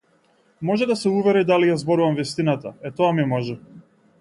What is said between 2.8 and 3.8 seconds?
е тоа ми може.